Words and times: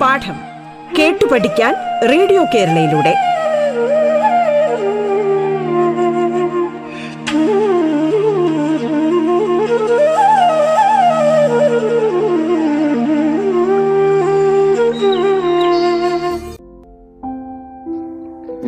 പാഠം 0.00 0.36
കേട്ടു 0.98 1.26
പഠിക്കാൻ 1.26 1.74
റേഡിയോ 2.08 2.44
കേരളയിലൂടെ. 2.54 3.14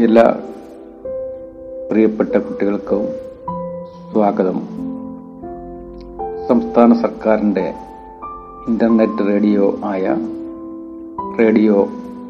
എല്ലാ 0.05 0.25
പ്രിയപ്പെട്ട 1.91 2.37
കുട്ടികൾക്കും 2.37 3.18
സ്വാഗതം. 4.13 4.59
സംസ്ഥാന 6.49 6.93
സർക്കാരിന്റെ 6.93 7.75
ഇന്റർനെറ്റ് 8.69 9.27
റേഡിയോ 9.29 9.79
ആയ 9.85 10.17
റേഡിയോ 11.39 11.89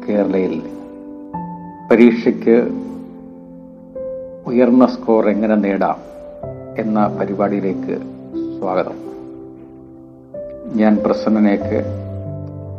കേരളയിൽ 0.09 0.61
പരീക്ഷയ്ക്ക് 1.91 2.55
ഉയർന്ന 4.47 4.85
സ്കോർ 4.85 5.29
എങ്ങനെ 5.29 5.55
നേടാം 5.55 5.95
എന്ന 6.77 7.17
പരിപാടിയിലേക്ക് 7.19 7.97
സ്വാഗതം. 8.59 8.97
ഞാൻ 10.75 10.97
പ്രസന്നനേക്ക് 11.05 11.83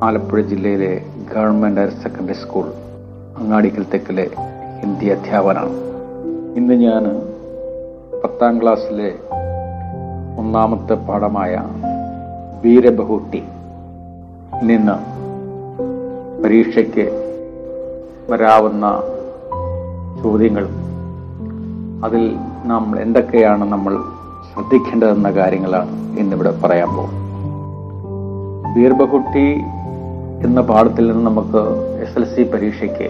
ആലപ്പുഴ 0.03 0.41
ജില്ലയിലെ 0.41 1.03
government 1.35 1.81
higher 1.81 1.91
secondary 1.91 2.33
school 2.33 2.65
Angadikkal 3.37 3.87
തെക്കിലെ 3.95 4.31
Hindi 4.81 5.07
അധ്യാപനാണ് 5.07 5.75
ഇന്ന് 6.57 6.75
ഞാൻ 6.75 7.30
പത്താം 8.23 8.63
ക്ലാസ്സിലെ 8.63 9.11
ഒന്നാമത്തെ 10.39 10.95
പാഠമായ 11.07 11.55
വീരബഹുട്ടി 12.63 13.41
നിന്ന് 14.63 14.97
പരീക്ഷയ്ക്ക് 16.43 17.07
വരാവുന്ന 18.31 18.87
ചോദ്യങ്ങൾ 20.23 20.67
അതിൽ 22.05 22.23
നമ്മൾ 22.65 22.99
എന്തൊക്കെയാണ് 22.99 23.73
നമ്മൾ 23.73 23.95
ശ്രദ്ധിക്കേണ്ടതെന്ന 24.49 25.31
കാര്യങ്ങളാണ് 25.31 25.91
ഇന്നിവിടെ 26.19 26.51
പറയാൻ 26.63 26.89
പോകുന്നത്. 26.89 27.17
വീർബഹുട്ടി 28.75 29.47
എന്ന 30.45 30.61
പാഠത്തിൽ 30.61 31.07
നിന്ന് 31.07 31.27
നമുക്ക് 31.27 31.63
എസ് 32.03 32.19
എൽ 32.19 32.25
സി 32.25 32.43
പരീക്ഷയ്ക്ക് 32.43 33.09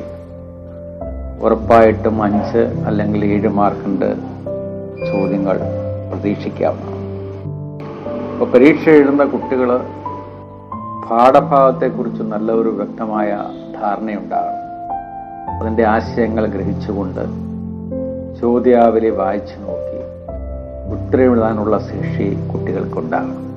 ഉറപ്പായിട്ടും 1.44 2.22
അഞ്ച് 2.22 2.62
അല്ലെങ്കിൽ 2.86 3.24
ഏഴ് 3.24 3.48
മാർക്കിന്റെ 3.48 4.08
ചോദ്യങ്ങൾ 5.06 5.58
പ്രതീക്ഷിക്കാവുന്നതാണ്. 6.10 7.00
അപ്പോൾ 8.32 8.50
പരീക്ഷ 8.50 8.88
എഴുതുന്ന 8.88 9.24
കുട്ടികൾ 9.24 9.80
പാഠഭാഗത്തെക്കുറിച്ച് 11.10 12.22
നല്ലൊരു 12.22 12.68
വ്യക്തമായ 12.68 13.38
ധാരണയുണ്ടാകണം. 13.82 14.60
അതിന്റെ 15.60 15.84
ആശയങ്ങൾ 15.84 16.46
ഗ്രഹിച്ചുകൊണ്ട് 16.46 17.20
ചോദ്യാവലി 18.40 19.10
വായിച്ചു 19.10 19.54
നോക്കി 19.60 19.80
ഉത്തരവെഴുതാനുള്ള 20.92 21.78
ശേഷി 21.78 22.48
കുട്ടികൾക്കുണ്ടാകണം. 22.52 23.50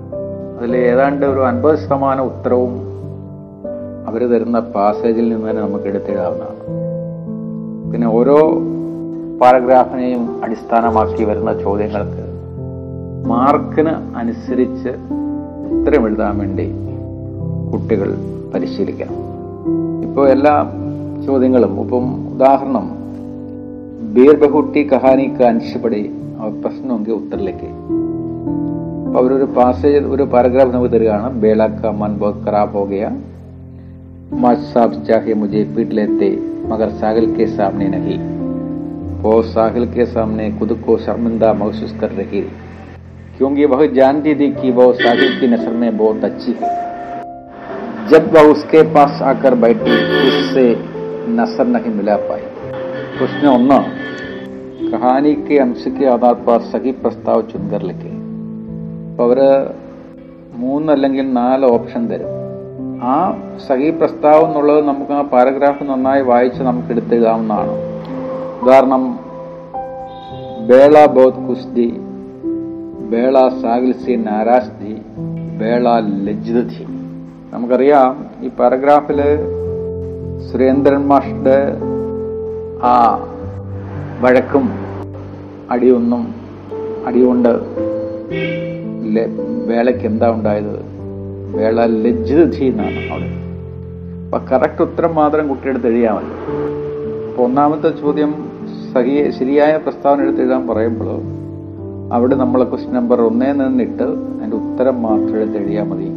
അതിൽ 0.57 0.77
ഏതാണ്ട് 0.77 1.25
ഒരു 1.25 1.39
അൻപത് 1.39 1.79
ശതമാനം 1.79 2.23
ഉത്തരവും 2.23 2.73
അവർ 4.07 4.29
തരുന്ന 4.29 4.59
പാസേജിൽ 4.59 5.29
നിന്ന് 5.29 5.49
തന്നെ 5.49 5.61
നമുക്ക് 5.61 5.85
എടുത്തിടാവുന്നതാണ്. 5.85 6.63
പിന്നെ 7.91 8.07
ഓരോ 8.07 8.37
പാരഗ്രാഫിനെയും 9.41 10.43
അടിസ്ഥാനമാക്കി 10.43 11.23
വരുന്ന 11.23 11.61
ചോദ്യങ്ങൾക്ക് 11.61 12.23
മാർക്കിന് 13.27 14.17
അനുസരിച്ച് 14.17 14.89
ഉത്തരമെഴുതാൻ 15.71 16.37
വേണ്ടി 16.37 16.71
കുട്ടികൾ 17.73 18.15
പരിശീലിക്കണം. 18.53 19.15
ഇപ്പോൾ 20.03 20.29
എല്ലാ 20.29 20.71
ചോദ്യങ്ങളും 21.25 21.81
ഇപ്പം 21.81 22.33
ഉദാഹരണം 22.35 22.91
ബീർബഹുട്ടി 24.13 24.87
കഹാനിക്ക് 24.93 25.43
അനുഷ്ഠപ്പെടി 25.43 26.11
പ്രശ്നമെങ്കിൽ 26.61 27.11
ഉത്തരലേക്ക്. 27.11 27.69
അപ്പോൾ 29.07 29.19
അവരൊരു 29.19 29.43
പാസേജ് 29.43 30.05
ഒരു 30.05 30.23
പാരഗ്രാഫ് 30.23 30.73
നമുക്ക് 30.73 30.91
തരികയാണ്. 30.91 31.41
ബേളക്ക 31.41 31.87
മൻബോധ് 31.87 32.45
ഖറാബ് 32.45 32.73
ഹോ 32.73 32.83
ഗയ. 32.83 33.07
മാഷ് 34.31 34.73
സാബ് 34.73 35.05
ചാഹെ 35.05 35.33
മുജെ 35.33 35.63
വീട്ടിലെത്തെ. 35.63 36.37
മകർ 36.67 36.89
സാഗൽ 37.01 37.25
കെ 37.35 37.45
സാമനെ 37.45 37.87
നഹി. 37.87 38.32
के 39.22 39.22
सामने 39.24 39.26
नहीं 39.26 39.32
वो 39.32 39.42
साहिल 39.42 39.86
के 39.86 40.06
सामने 40.06 40.50
खुद 40.58 40.82
को 40.86 40.98
शर्मिंदा 40.98 41.52
महसूस 41.52 41.96
कर 42.00 42.10
रही 42.10 42.40
क्योंकि 43.38 43.64
वह 43.64 43.86
जानती 43.86 44.34
थी 44.34 44.50
कि 44.52 44.70
वो 44.70 44.92
साहिल 44.92 45.40
की 45.40 45.46
नसर 45.46 45.72
में 45.72 45.96
बहुत 45.96 46.24
अच्छी 46.24 46.52
है 46.52 46.76
जब 48.08 48.32
वह 48.34 48.52
उसके 48.52 48.82
पास 48.82 49.22
आकर 49.22 49.54
बैठी 49.54 49.96
उससे 50.28 50.76
नसर 51.28 51.66
नहीं 51.66 51.94
मिला 51.94 52.16
पाई 52.16 52.40
उसने 53.24 53.48
ഒന്ന് 53.48 53.98
കഹാനി 54.90 55.34
के 55.34 55.58
अंश 55.58 55.84
के 55.86 56.06
आधार 56.06 56.34
पर 56.34 56.60
सही 56.60 56.92
प्रस्ताव 56.92 57.42
चुनकर 57.42 57.82
लिखे 57.82 58.18
അപ്പോൾ 59.10 59.30
അവര് 59.30 59.68
മൂന്നല്ലെങ്കിൽ 60.58 61.32
നാല് 61.32 61.66
ഓപ്ഷൻ 61.66 62.10
തരും 62.10 62.34
ആ 63.02 63.32
സഹി 63.68 63.90
പ്രസ്താവം 63.90 64.48
എന്നുള്ളത് 64.48 64.86
നമുക്ക് 64.86 65.12
ആ 65.12 65.22
പാരഗ്രാഫ് 65.22 65.84
നന്നായി 65.84 66.22
വായിച്ച് 66.22 66.62
നമുക്ക് 66.62 66.90
എടുത്തെഴുതാവുന്നതാണ് 66.90 67.91
ഉദാഹരണം 68.63 69.19
ബേള 70.67 71.05
ബോധ് 71.05 71.39
കുസ്തി 71.47 71.87
ബേള 73.13 73.49
സാഗൽസി 73.61 74.13
ധി 74.79 74.93
ബേള 75.61 75.85
ലജ്ജിത് 76.27 76.69
ധി. 76.69 76.83
നമുക്കറിയാം 77.53 78.13
ഈ 78.43 78.47
പാരഗ്രാഫിൽ 78.59 79.19
സുരേന്ദ്രൻ 80.47 81.05
മാഷിന്റെ 81.11 81.57
ആ 82.83 82.93
വഴക്കും 84.21 84.71
അടിയൊന്നും 85.71 86.35
അടികൊണ്ട് 87.07 87.51
വേളയ്ക്ക് 89.67 90.05
എന്താ 90.05 90.29
ഉണ്ടായത്? 90.31 90.85
വേള 91.57 91.85
ലജ്ജിതി 91.85 92.63
എന്നാണ് 92.65 93.11
അവിടെ. 93.11 93.29
അപ്പൊ 94.25 94.39
കറക്റ്റ് 94.51 94.81
ഉത്തരം 94.81 95.15
മാത്രം 95.15 95.47
കുട്ടിയെടുത്ത് 95.47 95.87
എഴുതിയാൽ 95.87 96.13
മതി. 96.13 96.33
അപ്പൊ 97.27 97.43
ഒന്നാമത്തെ 97.43 97.89
ചോദ്യം 98.01 98.42
സഹി 98.93 99.31
ശരിയായ 99.31 99.77
പ്രസ്താവന 99.77 100.21
എടുത്ത് 100.21 100.41
എഴുതാൻ 100.41 100.67
പറയുമ്പോൾ 100.67 101.21
അവിടെ 102.13 102.35
നമ്മൾ 102.35 102.63
ക്വസ്റ്റ്യൻ 102.63 102.95
നമ്പർ 102.95 103.21
ഒന്നേ 103.21 103.51
നിന്നിട്ട് 103.51 104.03
അതിന്റെ 104.03 104.57
ഉത്തരം 104.57 105.01
മാത്രം 105.01 105.37
എഴുതിയാൽ 105.37 105.83
മതി. 105.83 106.07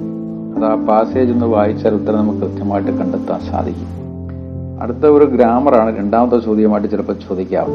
അത് 0.57 0.65
ആ 0.65 0.75
പാസേജ് 0.75 1.33
ഒന്ന് 1.33 1.47
വായിച്ചാൽ 1.47 1.95
ഉത്തരം 1.95 2.19
നമുക്ക് 2.19 2.39
കൃത്യമായിട്ട് 2.39 2.91
കണ്ടെത്താൻ 2.91 3.41
സാധിക്കും. 3.41 3.91
അടുത്ത 4.83 5.07
ഒരു 5.07 5.25
ഗ്രാമറാണ് 5.25 5.99
രണ്ടാമത്തെ 5.99 6.39
ചോദ്യമായിട്ട് 6.39 6.89
ചിലപ്പോൾ 6.89 7.13
ചോദിക്കാം. 7.13 7.69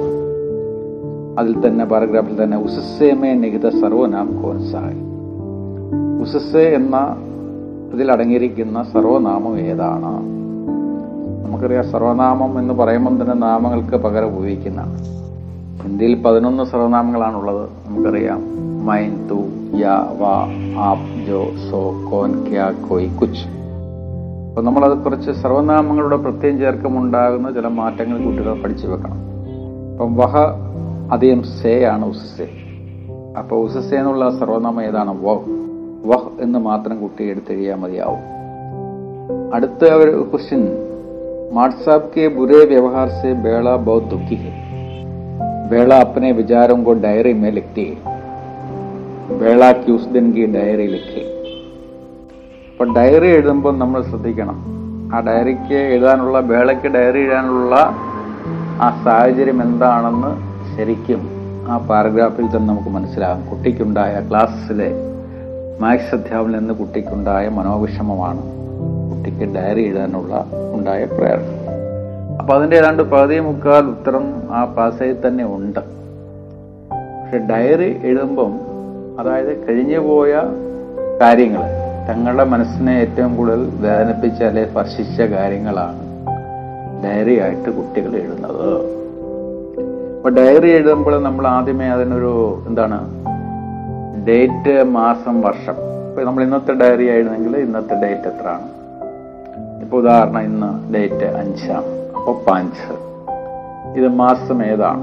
അതിൽ 1.40 1.68
തന്നെ 1.68 1.86
പാരഗ്രാഫിൽ 1.86 2.44
തന്നെ 2.44 2.58
ഉസസ്സേമേ 2.58 3.34
നിഹിത 3.34 3.70
സർവനാം 3.70 4.42
കോൻസായി 4.44 5.02
ഉസസ്സേ 6.22 6.74
എന്ന 6.74 7.16
ഇതിൽ 7.94 8.12
അടങ്ങിയിരിക്കുന്ന 8.12 8.84
സർവനാമം 8.84 9.58
ഏതാണ്? 9.60 10.41
നമുക്കറിയാം 11.52 11.92
സർവനാമം 11.92 12.60
എന്ന് 12.60 12.74
പറയുമ്പം 12.74 13.22
തന്നെ 13.22 13.34
നാമങ്ങൾക്ക് 13.34 13.98
പകരം 13.98 14.38
ഉപയോഗിക്കുന്നതാണ്. 14.38 15.04
ഹിന്ദിയിൽ 15.84 16.22
പതിനൊന്ന് 16.22 16.64
സർവനാമങ്ങളാണുള്ളത്. 16.64 17.70
നമുക്കറിയാം. 17.88 18.42
മൈൻ 18.86 19.28
തു 19.30 19.44
യാ 19.78 20.08
വാ 20.20 20.48
ആപ് 20.80 21.26
ജോ 21.28 21.44
സോ 21.72 22.10
കോൻ 22.12 22.50
ക്യാ 22.50 22.74
കോയ് 22.90 23.10
കുച്ച്. 23.10 23.48
അപ്പൊ 24.50 24.62
നമ്മളത് 24.62 24.98
കുറച്ച് 24.98 25.32
സർവനാമങ്ങളുടെ 25.32 26.16
പ്രത്യേകം 26.16 26.58
ചേർക്കുമുണ്ടാകുന്ന 26.60 27.52
ചില 27.52 27.68
മാറ്റങ്ങൾ 27.68 28.26
കുട്ടികൾ 28.26 28.62
പഠിച്ചു 28.62 28.88
വെക്കണം. 28.88 29.18
അപ്പം 29.92 30.16
വഹ 30.16 30.38
അധികം 31.12 31.44
സേ 31.44 31.86
ആണ് 31.86 32.06
ഉസസെ. 32.06 32.50
അപ്പൊ 33.40 33.58
ഉസസെ 33.58 33.96
എന്നുള്ള 33.96 34.40
സർവനാമം 34.40 34.84
ഏതാണ്? 34.84 35.26
വഹ് 35.26 35.50
വഹ് 36.06 36.42
എന്ന് 36.42 36.60
മാത്രം 36.60 37.02
കുട്ടി 37.02 37.24
എടുത്തെഴുതിയാൽ 37.24 37.76
മതിയാവും. 37.76 38.32
അടുത്ത 39.56 39.86
ഒരു 39.86 40.28
ക്വസ്റ്റ്യൻ. 40.32 40.91
വാട്സാപ്പ് 41.51 42.13
के 42.13 42.29
बुरे 42.31 42.65
व्यवहार 42.65 43.09
से 43.13 43.33
बेड़ा 43.43 43.77
बहुत 43.87 44.05
दुखी 44.05 44.37
है 44.37 44.53
बेड़ा 45.71 45.97
अपने 46.01 46.33
विचारों 46.33 46.77
को 46.85 46.93
डायरी 47.05 47.33
में 47.35 47.51
लिखती 47.51 47.85
है 47.85 48.15
बेड़ा 49.39 49.71
की 49.75 49.93
उस 49.93 50.05
दिन 50.09 50.33
की 50.33 50.47
डायरी 50.57 50.87
लिखी 50.89 51.23
അപ്പൊ 52.71 52.85
ഡയറി 52.97 53.29
എഴുതുമ്പോൾ 53.35 53.73
നമ്മൾ 53.77 54.01
ശ്രദ്ധിക്കണം 54.03 54.57
ആ 55.13 55.21
ഡയറിക്ക് 55.21 55.79
എഴുതാനുള്ള 55.93 56.39
വേളയ്ക്ക് 56.51 56.89
ഡയറി 56.89 57.21
എഴുതാനുള്ള 57.21 57.75
ആ 58.81 58.89
സാഹചര്യം 59.05 59.61
എന്താണെന്ന് 59.63 60.33
ശരിക്കും 60.73 61.23
ആ 61.71 61.77
പാരഗ്രാഫിൽ 61.89 62.47
തന്നെ 62.47 62.69
നമുക്ക് 62.69 62.91
മനസ്സിലാകും 62.91 63.47
കുട്ടിക്കുണ്ടായ 63.51 64.15
ക്ലാസ്സിലെ 64.29 64.91
മാത്സ് 65.81 66.15
അധ്യാപനം 66.15 66.59
നിന്ന് 66.59 66.75
കുട്ടിക്കുണ്ടായ 66.75 67.49
മനോവിഷമമാണ് 67.49 68.43
കുട്ടിക്ക് 69.22 69.48
ഡയറി 69.56 69.82
എഴുതാനുള്ള 69.88 70.36
ഉണ്ടായ 70.76 71.02
പ്രേരണ 71.18 71.50
അപ്പൊ 72.40 72.52
അതിന്റെ 72.56 72.76
ഏതാണ്ട് 72.78 73.02
പകുതി 73.12 73.36
മുക്കാൽ 73.48 73.84
ഉത്തരം 73.92 74.24
ആ 74.58 74.60
പാസയിൽ 74.76 75.18
തന്നെ 75.26 75.44
ഉണ്ട്. 75.56 75.82
പക്ഷെ 77.18 77.40
ഡയറി 77.52 77.90
എഴുതുമ്പം 78.08 78.54
അതായത് 79.20 79.52
കഴിഞ്ഞു 79.66 80.00
പോയ 80.08 80.32
കാര്യങ്ങൾ 81.22 81.66
തങ്ങളുടെ 82.08 82.46
മനസ്സിനെ 82.54 82.96
ഏറ്റവും 83.04 83.32
കൂടുതൽ 83.38 83.62
വേദനിപ്പിച്ച 83.86 84.42
അല്ലെ 84.50 84.64
സ്പർശിച്ച 84.72 85.22
കാര്യങ്ങളാണ് 85.36 86.02
ഡയറി 87.06 87.38
ആയിട്ട് 87.46 87.70
കുട്ടികൾ 87.78 88.12
എഴുതുന്നത്. 88.24 88.68
അപ്പൊ 90.18 90.30
ഡയറി 90.42 90.72
എഴുതുമ്പോൾ 90.80 91.22
നമ്മൾ 91.30 91.48
ആദ്യമേ 91.56 91.90
അതിനൊരു 92.00 92.36
എന്താണ് 92.68 93.00
ഡേറ്റ് 94.30 94.78
മാസം 95.00 95.38
വർഷം. 95.50 95.78
ഇപ്പൊ 96.10 96.22
നമ്മൾ 96.30 96.44
ഇന്നത്തെ 96.50 96.74
ഡയറി 96.84 97.08
ആയിരുന്നെങ്കിൽ 97.16 97.56
ഇന്നത്തെ 97.68 97.96
ഡേറ്റ് 98.06 98.30
എത്രയാണ്? 98.34 98.68
ഇപ്പൊ 99.92 100.02
ഉദാഹരണം 100.02 100.42
ഇന്ന് 100.42 100.94
ഡേറ്റ് 100.94 101.24
അഞ്ചാണ് 101.24 101.90
അപ്പോൾ 102.18 102.36
പാഞ്ച്. 102.48 102.94
ഇത് 104.00 104.08
മാസം 104.08 104.64
ഏതാണ്? 104.66 105.02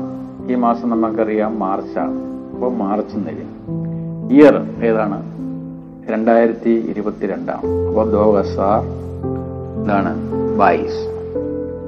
ഈ 0.53 0.55
മാസം 0.55 0.91
നമുക്കറിയാം 0.91 1.59
മാർച്ചാണ്. 1.59 2.15
അപ്പോൾ 2.55 2.71
മാർച്ച് 2.75 3.17
നില 3.17 3.41
ഇയർ 4.37 4.85
ഏതാണ്? 4.85 5.19
രണ്ടായിരത്തി 6.11 6.71
ഇരുപത്തിരണ്ടാണ് 6.71 7.89
അപ്പോൾ 7.89 8.11
ദോ 8.11 8.37
ഹസാർ 8.37 8.81
ഇതാണ് 9.83 10.13
ബൈസ്. 10.59 11.03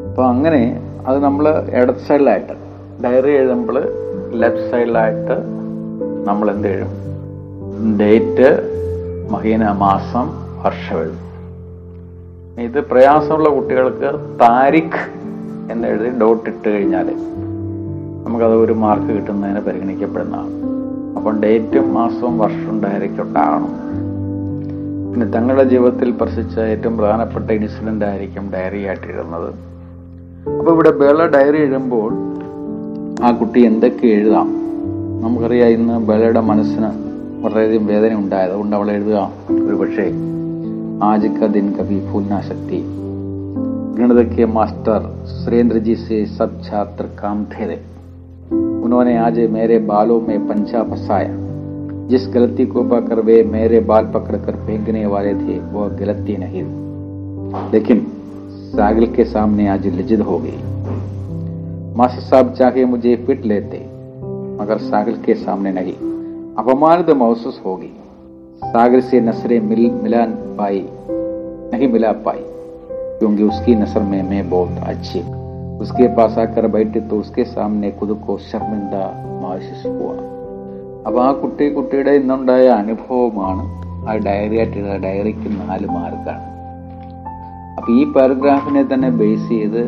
അപ്പോൾ 0.09 0.27
അങ്ങനെ 0.27 0.81
അത് 1.07 1.19
നമ്മൾ 1.19 1.49
ഇടത് 1.69 2.05
സൈഡിലായിട്ട് 2.09 2.53
ഡയറി 3.05 3.31
എഴുതുമ്പോൾ 3.31 3.79
ലെഫ്റ്റ് 4.33 4.71
സൈഡിലായിട്ട് 4.71 5.39
നമ്മൾ 6.29 6.51
എന്ത് 6.51 6.69
എഴുതും 6.69 6.97
ഡേറ്റ് 7.99 8.51
മഹീന 9.33 9.73
മാസം 9.73 10.29
വർഷം 10.65 11.01
എഴുതും 11.01 11.30
ഇത് 12.61 12.81
പ്രയാസമുള്ള 12.81 13.49
കുട്ടികൾക്ക് 13.49 14.09
താരിഖ് 14.43 15.03
എന്ന് 15.73 15.89
എഴുതി 15.89 16.09
ഡോട്ട് 16.21 16.49
ഇട്ട് 16.51 16.69
കഴിഞ്ഞാൽ 16.69 17.09
നമുക്കത് 18.25 18.57
ഒരു 18.57 18.73
മാർക്ക് 18.75 19.07
കിട്ടുന്നതിന് 19.07 19.61
പരിഗണിക്കപ്പെടുന്നതാണ്. 19.61 20.53
അപ്പം 21.17 21.41
ഡേറ്റും 21.43 21.95
മാസവും 21.95 22.39
വർഷവും 22.39 22.83
ഡയറക്റ്റ് 22.85 23.23
ഉണ്ടാകണം 23.23 23.73
പിന്നെ 25.13 25.27
തങ്ങളുടെ 25.27 25.65
ജീവിതത്തിൽ 25.65 26.11
പ്രസിച്ച 26.11 26.59
ഏറ്റവും 26.73 26.97
പ്രധാനപ്പെട്ട 26.97 27.51
ഇൻസിഡന്റ് 27.51 28.05
ആയിരിക്കും 28.05 28.51
ഡയറി 28.55 28.85
ആയിട്ട് 28.85 29.07
എഴുതുന്നത് 29.07 29.49
അപ്പോൾ 30.59 30.71
ഇവിടെ 30.73 30.91
ബേള 30.91 31.27
ഡയറി 31.27 31.59
എഴുതുമ്പോൾ 31.59 32.11
ആ 33.25 33.31
കുട്ടി 33.31 33.61
എന്തൊക്കെ 33.61 34.07
എഴുതാം? 34.07 34.49
നമുക്കറിയാം 35.23 35.69
ഇന്ന് 35.69 36.07
ബേളയുടെ 36.07 36.41
മനസ്സിന് 36.41 36.91
വളരെയധികം 37.41 37.87
വേദന 37.87 38.15
ഉണ്ടായത് 38.15 38.53
അതുകൊണ്ട് 38.53 38.93
എഴുതുക 38.93 39.19
ഒരു 39.67 39.77
പക്ഷേ 39.77 40.07
आज 41.03 41.37
का 41.41 41.47
दिन 41.47 41.71
कभी 41.73 42.01
भूल 42.01 42.23
ना 42.23 42.41
सकती। 42.41 42.83
गणित 43.99 44.37
के 44.37 44.47
मास्टर 44.47 45.25
सुरेंद्र 45.27 45.79
जी 45.79 45.95
से 45.97 46.27
सब 46.27 46.63
छात्र 46.63 47.05
काम 47.05 47.47
रहे 47.53 47.77
उन्होंने 48.83 49.17
आज 49.19 49.39
मेरे 49.39 49.79
बालों 49.79 50.21
में 50.21 50.49
पंचा 50.49 50.83
फंसाया। 50.83 51.37
जिस 52.09 52.29
गलती 52.35 52.67
को 52.67 52.83
पाकर 52.83 53.21
वे 53.21 53.43
मेरे 53.43 53.81
बाल 53.81 54.05
पकड़कर 54.05 54.53
फेंकने 54.53 55.07
वाले 55.07 55.35
थे, 55.35 55.59
वह 55.59 55.89
गलती 55.89 56.37
नहीं 56.37 56.63
लेकिन 57.73 58.07
सागिल 58.49 59.07
के 59.07 59.25
सामने 59.25 59.69
आज 59.69 59.87
लिजिद 59.87 60.21
हो 60.21 60.39
गई। 60.39 60.59
मास्टर 61.97 62.21
साहब 62.21 62.53
चाहे 62.53 62.85
मुझे 62.85 63.17
पिट 63.17 63.47
लेते, 63.47 63.79
मगर 64.63 64.79
सागिल 64.79 65.17
के 65.17 65.35
सामने 65.35 65.73
नहीं। 65.73 65.95
अपमानित 66.55 67.11
महसूस 67.11 67.63
होगी। 67.67 67.97
सागर 68.65 69.01
से 69.01 69.21
नसरें 69.21 69.61
मिल 69.61 69.91
मिला 70.03 70.27
पाई 70.58 70.86
नहीं 71.72 71.88
मिला 71.88 72.12
पाई 72.26 72.44
क्योंकि 73.20 73.44
उसकी 73.44 73.76
नसर 73.76 74.02
में 74.04 74.22
मैं 74.24 74.50
बहुत 74.50 74.84
अच्छी 74.88 75.22
उसके 75.80 76.08
पास 76.16 76.38
आकर 76.38 76.68
बैठे 76.68 77.00
तो 77.00 77.20
उसके 77.20 77.44
सामने 77.44 77.92
खुद 77.92 78.20
को 78.28 78.38
शर्मिंदा 78.38 79.04
महसूस 79.42 79.86
हुआ 79.86 80.16
അപ്പൊ 81.08 81.20
ആ 81.20 81.32
കുട്ടി 81.32 81.66
കുട്ടിയുടെ 81.70 82.12
ഇന്നുണ്ടായ 82.12 82.68
അനുഭവമാണ് 82.68 83.64
ആ 84.08 84.16
ഡയറി 84.18 84.56
ആയിട്ട് 84.56 84.98
ഡയറിക്ക് 85.00 85.50
നാല് 85.60 85.88
മാർക്കാണ് 85.88 86.48
അപ്പൊ 87.78 87.90
ഈ 87.94 88.04
പാരഗ്രാഫിനെ 88.06 88.84
തന്നെ 88.84 89.10
ബേസ് 89.10 89.50
ചെയ്ത് 89.50 89.84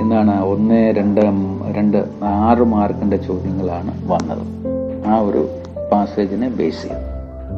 എന്താണ് 0.00 0.42
ഒന്ന് 0.42 0.92
രണ്ട് 0.92 1.20
രണ്ട് 1.74 1.98
ആറ് 2.24 2.64
മാർക്കിന്റെ 2.66 3.16
ചോദ്യങ്ങളാണ് 3.16 3.92
വന്നത് 4.06 4.44
ആ 5.08 5.20
ഒരു 5.20 5.42
പാസേജിനെ 5.92 6.48
ബേസ് 6.48 6.82
ചെയ്ത് 6.82 7.06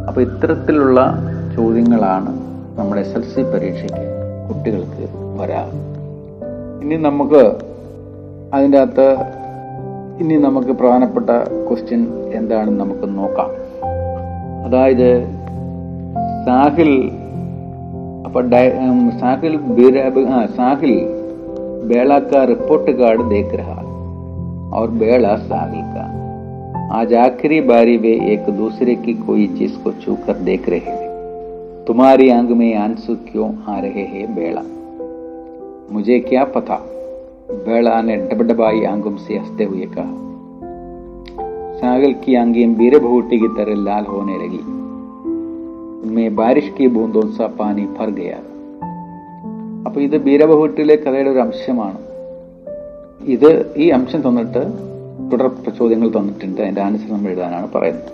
അപ്പൊ 0.09 0.21
ഇത്തരത്തിലുള്ള 0.21 1.01
ചോദ്യങ്ങളാണ് 1.55 2.33
നമ്മുടെ 2.79 3.01
എസ് 3.01 3.17
എൽ 3.17 3.25
സി 3.25 3.43
പരീക്ഷയ്ക്ക് 3.53 4.05
കുട്ടികൾക്ക് 4.49 5.07
വരാറ് 5.37 5.79
ഇനി 6.83 6.97
നമുക്ക് 7.01 7.43
അതിൻ്റെ 8.55 8.79
അകത്ത് 8.79 9.09
ഇനി 10.21 10.37
നമുക്ക് 10.39 10.73
പ്രധാനപ്പെട്ട 10.73 11.31
ക്വസ്റ്റ്യൻ 11.69 12.03
എന്താണെന്ന് 12.33 12.81
നമുക്ക് 12.81 13.09
നോക്കാം 13.17 13.51
അതായത് 14.67 15.11
സാഹിൽ 16.47 16.93
അപ്പൊ 18.27 18.41
സാഹിൽ 19.21 19.55
സാഹിൽ 20.57 20.97
बेड़ा 21.87 22.19
का 22.21 22.43
रिपोर्ट 22.45 22.87
कार्ड 22.91 23.21
देख 23.29 23.51
रहा 23.55 23.83
और 24.77 24.91
बेड़ा 24.93 25.35
साहिल 25.43 25.83
का 25.89 26.05
आज 26.93 27.15
आखिरी 27.17 27.61
बारी 27.63 27.97
वे 27.99 28.13
एक 28.33 28.49
दूसरे 28.57 28.95
की 28.97 29.15
कोई 29.23 29.47
चीज 29.49 29.77
को 29.85 29.93
छू 29.95 30.15
कर 30.27 30.39
देख 30.43 30.69
रहे 30.69 30.81
थे 30.81 31.10
तुम्हारी 31.87 32.29
आंख 32.31 32.51
में 32.53 32.75
आंसू 32.77 33.15
क्यों 33.27 33.49
आ 33.67 33.79
रहे 33.81 34.05
हैं 34.07 34.35
बेड़ा 34.35 34.63
मुझे 35.93 36.19
क्या 36.21 36.45
पता 36.55 36.79
बेड़ा 37.67 38.01
ने 38.03 38.17
डबडबाई 38.29 38.83
आंखों 38.85 39.17
से 39.17 39.37
हंसते 39.37 39.65
हुए 39.65 39.87
कहा 39.97 40.15
सागल 41.79 42.13
की 42.25 42.35
आंखें 42.35 42.75
बीरे 42.77 42.99
भूटी 42.99 43.39
की 43.39 43.49
तरह 43.57 43.83
लाल 43.85 44.05
होने 44.07 44.39
लगी 44.39 44.63
उनमें 46.03 46.35
बारिश 46.35 46.73
की 46.79 46.89
बूंदों 46.89 47.27
सा 47.33 47.47
पानी 47.59 47.87
भर 47.97 48.11
गया 48.11 48.43
അപ്പൊ 49.87 49.99
ഇത് 50.01 50.15
ബീരബഹുട്ടിലെ 50.19 50.95
കഥയുടെ 50.97 51.31
ഒരു 51.31 51.41
അംശമാണ് 51.41 51.99
ഇത് 53.29 53.51
ഈ 53.77 53.85
അംശം 53.89 54.21
തന്നിട്ട് 54.21 54.63
തുടർ 55.33 55.47
ചോദ്യങ്ങൾ 55.79 56.09
തന്നിട്ടുണ്ട് 56.09 56.61
അതിന്റെ 56.63 56.83
ആൻസർ 56.83 57.09
നമ്മൾ 57.13 57.31
എഴുതാനാണ് 57.31 57.69
പറയുന്നത് 57.69 58.11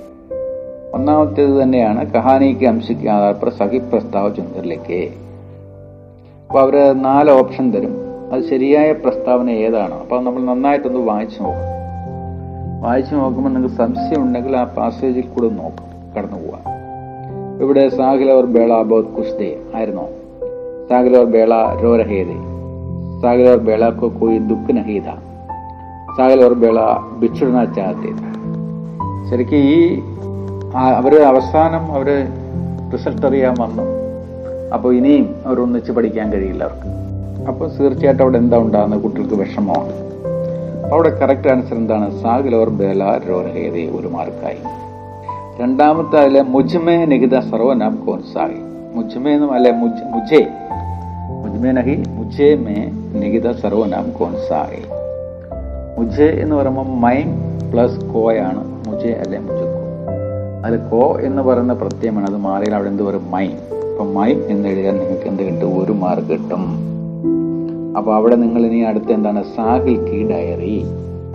ഒന്നാമത്തേത് 0.97 1.63
തന്നെയാണ് 1.63 2.11
കഹാനിക്ക് 2.11 2.65
അംശയ്ക്ക് 2.65 3.07
ആധാർ 3.09 3.33
പർ 3.33 3.49
പ്രസ്താവ് 3.89 4.35
ചുന്ദറിലേക്ക് 4.35 5.09
അപ്പോൾ 6.47 6.59
അവർ 6.59 7.01
നാല് 7.01 7.31
ഓപ്ഷൻ 7.31 7.71
തരും. 7.71 7.95
അത് 8.33 8.43
ശരിയായ 8.49 8.91
പ്രസ്താവന 8.91 9.49
ഏതാണ്. 9.49 9.93
അപ്പോൾ 9.93 10.23
നമ്മൾ 10.23 10.41
നന്നായിട്ടൊന്ന് 10.43 10.99
വായിച്ചു 10.99 11.39
നോക്കണം 11.43 11.77
വായിച്ചു 12.81 13.15
നോക്കുമ്പോൾ 13.15 13.49
നിങ്ങൾക്ക് 13.49 13.75
സംശയം 13.75 14.21
ഉണ്ടെങ്കിൽ 14.21 14.57
ആ 14.57 14.63
പാസേജിൽ 14.63 15.21
കൂടെ 15.21 15.49
നോക്കും. 15.49 15.87
കടന്നു 16.17 16.37
പോവാം. 16.37 16.63
ഇവിടെ 17.61 17.89
സാഹിൽ 17.89 18.41
ബേള 18.41 18.81
ബോധ് 18.81 19.05
കുസ്തേ 19.05 19.57
ആയിരുന്നോ. 19.75 20.07
സാഹിൽ 20.89 21.23
ബേള 21.23 21.53
രോ 21.83 21.95
രഹേദേ 21.95 22.37
ബേള 23.55 23.89
കൊക്കോയി 23.89 24.19
കോയി 24.19 24.37
ദുഃഖ് 24.37 24.77
നഹീത 24.77 25.07
സാഹിൽ 26.17 26.53
ബേള 26.53 26.79
ബിച്ചുടന 27.19 27.65
ചാത്തേ 27.65 28.11
ശരിക്കും 29.29 29.57
ഈ 29.57 30.01
അവർ 30.75 31.21
അവസാനം 31.21 31.91
അവർ 31.91 32.27
റിസൾട്ട് 32.93 33.27
അറിയാൻ 33.27 33.55
വന്നു. 33.59 33.83
അപ്പോൾ 34.73 34.95
ഇനിയും 34.95 35.35
അവർ 35.45 35.61
ഒന്നിച്ച് 35.61 35.91
പഠിക്കാൻ 35.91 36.31
കഴിയില്ല 36.33 36.63
അവർക്ക്. 36.63 36.87
അപ്പോൾ 37.47 37.69
തീർച്ചയായിട്ടും 37.79 38.23
അവിടെ 38.23 38.37
എന്താ 38.37 38.57
ഉണ്ടാകുന്നത്? 38.57 39.01
കുട്ടികൾക്ക് 39.01 39.35
വിഷമമാണ്. 39.35 39.93
അവിടെ 40.93 41.09
കറക്റ്റ് 41.09 41.47
ആൻസർ 41.47 41.75
എന്താണ്? 41.75 42.21
സാഗലോർ 42.21 42.69
ബേല 42.69 43.19
രോരഹേദേ 43.29 43.85
ഒരു 43.85 44.07
മാർക്കായി. 44.07 44.57
രണ്ടാമത്തെ 45.61 46.17
അതിലെ 46.17 46.41
മുജ്മേ 46.41 47.05
നികിത 47.05 47.39
സർവനാം 47.39 48.03
കോൻസായി 48.07 48.59
മുജ്മേ 48.93 49.33
എന്നും 49.33 49.53
അല്ലെ 49.53 49.71
മുജേ 49.71 50.47
മുജ്മേ 51.43 51.71
നഹി 51.71 52.03
മുജേ 52.09 52.55
മേ 52.55 52.91
നികിത 53.19 53.51
സർവനാം 53.51 54.11
കോൺസായി 54.11 54.83
മുജേ 55.97 56.29
എന്ന് 56.41 56.55
പറയുമ്പോൾ 56.55 56.87
മൈം 56.87 57.27
പ്ലസ് 57.71 58.05
കോയാണ്. 58.05 58.87
മുജേ 58.87 59.13
അല്ലെ 59.13 59.39
മുജക്കോ? 59.39 59.96
അതിൽ 60.65 60.77
കോ 60.77 61.17
എന്ന് 61.19 61.41
പറയുന്ന 61.41 61.73
പ്രത്യയമാണ്. 61.73 62.27
അത് 62.27 62.37
മാറിയാൽ 62.37 62.75
അവിടെ 62.75 62.89
എന്ത് 62.89 63.03
പറയും 63.03 63.31
മൈ. 63.31 63.47
അപ്പൊ 63.91 64.13
മൈ 64.13 64.33
എന്ന് 64.33 64.69
എഴുതിയാൽ 64.69 64.97
നിങ്ങൾക്ക് 64.97 65.27
എന്ത് 65.27 65.43
കിട്ടും? 65.43 65.83
ഒരു 65.83 65.91
മാർക്ക് 65.91 66.27
കിട്ടും. 66.27 66.87
അപ്പൊ 67.97 68.13
അവിടെ 68.13 68.35
നിങ്ങൾ 68.35 68.65
ഇനി 68.65 68.79
അടുത്ത് 68.79 69.11
എന്താണ്? 69.11 69.43
സാഹിൽ 69.55 69.97
കി 69.97 70.27
ഡയറി. 70.29 70.85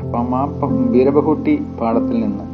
അപ്പം 0.01 0.37
ആ 0.37 0.49
വീരബഹുട്ടി 0.91 1.63
പാഠത്തിൽ 1.81 2.21
നിന്ന് 2.21 2.45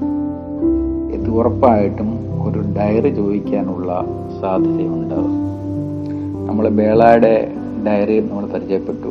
ഇത് 1.14 1.30
ഉറപ്പായിട്ടും 1.30 2.18
ഒരു 2.48 2.58
ഡയറി 2.76 3.08
ചോദിക്കാനുള്ള 3.08 4.04
സാധ്യതയുണ്ട്. 4.40 5.14
നമ്മൾ 6.48 6.68
ബേളയുടെ 6.68 7.52
ഡയറി 7.86 8.20
നമ്മൾ 8.20 8.46
പരിചയപ്പെട്ടു. 8.46 9.08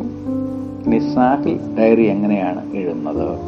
ഇനി 0.85 1.13
സാഹിൽ 1.15 1.59
ഡയറി 1.79 2.03
എങ്ങനെയാണ് 2.03 2.73
എഴുതുന്നത്? 2.73 3.39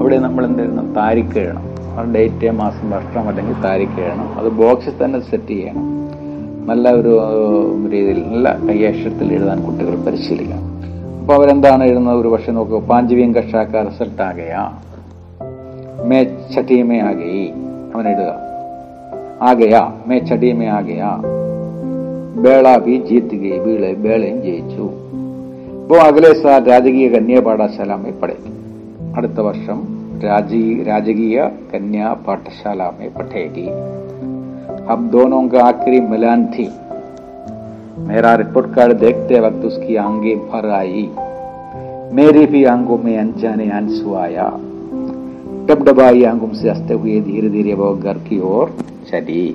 അവിടെ 0.00 0.18
നമ്മൾ 0.18 0.46
എന്തെഴുതണം 0.46 0.92
താരിക്ക് 0.92 1.38
എഴുതണം. 1.38 1.69
ഡേറ്റ് 2.14 2.50
മാസം 2.50 2.90
വർഷം 2.90 3.28
അല്ലെങ്കിൽ 3.28 3.62
താരിഖ് 3.62 4.00
വേണം 4.00 4.38
അത് 4.38 4.48
ബോക്സിൽ 4.48 5.04
തന്നെ 5.04 5.20
സെറ്റ് 5.20 5.48
ചെയ്യണം. 5.48 6.00
നല്ല 6.66 6.90
ഒരു 6.90 7.20
രീതിയിൽ 7.92 8.28
നല്ല 8.28 8.58
കയ്യക്ഷരത്തിൽ 8.68 9.32
എഴുതാൻ 9.32 9.66
കുട്ടികൾ 9.66 10.04
പരിശീലിക്കണം. 10.04 10.80
അപ്പോൾ 11.20 11.34
അവരെന്താണ് 11.34 11.84
എഴുതുന്നത്? 11.84 12.20
ഒരു 12.20 12.28
പക്ഷെ 12.28 12.52
നോക്കുക 12.52 12.80
പാഞ്ചവ്യം 12.80 13.34
കഷാക്ക 13.34 13.76
റിസൾട്ട് 13.76 14.22
ആകയാ. 14.22 14.72
മേ 16.04 16.24
ചട്ടിയമേ 16.56 17.00
ആകയി 17.00 17.52
അവൻ 17.94 18.08
എഴുതുക. 18.08 18.34
ആകയാ 19.42 19.92
മേ 20.06 20.18
ചടിയമേ 20.18 20.66
ആകയാ. 20.66 21.22
ബേള 22.36 22.76
ബി 22.76 23.02
ജീത്തുകയെ 23.10 23.58
ബീളെ 23.58 23.92
ബേളയും 23.92 24.42
ജയിച്ചു. 24.42 24.90
ഇപ്പോൾ 25.82 26.00
അഖിലേഷ് 26.00 26.68
രാജകീയ 26.68 27.08
കന്യാപാഠശാല 27.08 27.94
പഠിക്കും 27.94 28.52
അടുത്ത 29.16 29.40
വർഷം 29.40 29.99
राज़ी, 30.24 30.82
राजकीय 30.84 31.42
कन्या 31.72 32.12
पाठशाला 32.14 32.90
में 32.90 33.12
पढ़ेगी 33.14 33.66
अब 34.86 35.08
दोनों 35.12 35.48
का 35.48 35.64
आखिरी 35.64 36.00
मिलान 36.00 36.46
थी। 36.46 36.68
मेरा 37.98 38.34
रिपोर्ट 38.34 38.74
कार्ड 38.74 38.92
देखते 38.92 39.40
वक्त 39.40 39.64
उसकी 39.64 39.96
आंगे 39.96 40.34
भर 40.36 40.68
आई। 40.70 41.08
मेरी 42.12 42.46
भी 42.46 42.64
आंगों 42.64 42.98
में 42.98 43.18
अनजाने 43.18 43.70
आँसू 43.70 44.14
आया। 44.14 44.48
डबडबाई 45.66 46.24
आंगों 46.24 46.52
से 46.52 46.70
हँसते 46.70 46.94
हुए 46.94 47.20
धीरे 47.20 47.48
धीरे 47.48 47.74
वो 47.74 47.94
घर 47.96 48.18
की 48.18 48.40
ओर 48.40 48.76
चली। 49.10 49.54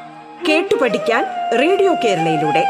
കേട്ടു 0.47 0.75
പഠിക്കാൻ 0.81 1.23
റേഡിയോ 1.59 1.93
കേരളയിലൂടെ. 1.93 2.63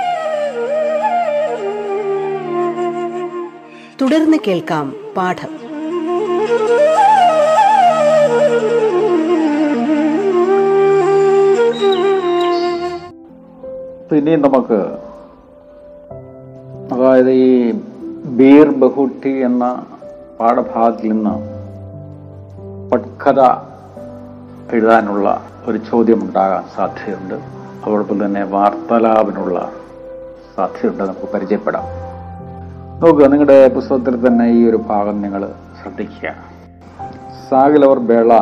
തുടർന്ന് 4.01 4.37
കേൾക്കാം 4.47 4.93
പാഠം. 5.17 5.61
ഇനി 14.17 14.35
നമുക്ക് 14.35 14.79
അതായത് 16.93 17.31
ഈ 17.31 17.71
ബീർ 18.25 18.69
ബഹുട്ടി 18.69 19.29
എന്ന 19.29 19.85
പാഠഭാഗത്തിൽ 20.39 21.11
നിന്ന് 21.11 21.35
പട്കഥ 22.91 23.41
എഴുതാനുള്ള 24.71 25.47
ഒരു 25.67 25.77
ചോദ്യം 25.77 26.21
ഉണ്ടാകാൻ 26.21 26.63
സാധ്യതയുണ്ട്. 26.75 27.60
അതോടൊപ്പം 27.84 28.18
തന്നെ 28.24 28.42
വാർത്താലാപിനുള്ള 28.46 29.58
സാധ്യതയുണ്ട് 30.56 31.02
നമുക്ക് 31.02 31.28
പരിചയപ്പെടാം 31.34 31.86
നോക്കുക 33.00 33.26
നിങ്ങളുടെ 33.26 33.58
പുസ്തകത്തിൽ 33.68 34.14
തന്നെ 34.26 34.46
ഈ 34.50 34.60
ഒരു 34.68 34.80
ഭാഗം 34.88 35.16
നിങ്ങൾ 35.22 35.42
ശ്രദ്ധിക്കുക 35.80 36.34
സാഗിൽ 37.48 37.82
और 37.84 37.98
बेला 38.00 38.38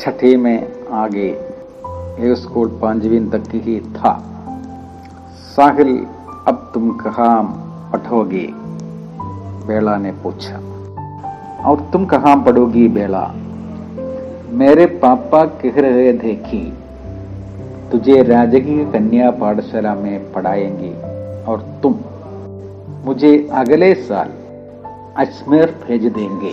छठी 0.00 0.32
में 0.36 0.58
आगे 0.92 1.28
एक 2.22 2.32
स्कूल 2.36 2.68
पांचवीं 2.82 3.20
तक 3.30 3.44
ही 3.66 3.76
था 3.94 4.12
साहिल 5.46 5.92
अब 6.48 6.70
तुम 6.74 6.90
कहाँ 6.98 7.32
पढ़ोगे 7.92 8.44
बेला 9.66 9.96
ने 9.96 10.12
पूछा 10.22 10.56
और 11.64 11.80
तुम 11.92 12.04
कहाँ 12.06 12.34
पढ़ोगी 12.44 12.86
बेला 12.90 13.24
मेरे 14.60 14.86
पापा 15.02 15.44
कह 15.62 15.80
रहे 15.80 16.12
थे 16.18 16.34
कि 16.46 16.60
तुझे 17.92 18.22
राजकीय 18.24 18.84
कन्या 18.92 19.30
पाठशाला 19.40 19.94
में 19.94 20.32
पढ़ाएंगी 20.32 20.92
और 21.44 21.64
तुम 21.82 21.94
मुझे 23.04 23.32
अगले 23.54 23.92
साल 24.02 24.28
अजमेर 25.16 25.74
भेज 25.82 26.04
देंगे 26.12 26.52